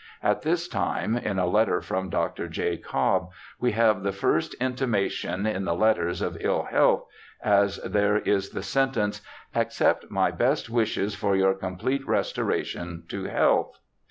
[0.23, 2.81] At this time, in a letter from ELISHA BARTLETT 125 Dr.
[2.81, 2.89] J.
[2.91, 7.05] Cobb, we have the first intimation in the letters of ill health,
[7.43, 13.79] as there is the sentence:* Accept my best wishes for your complete restoration to health.'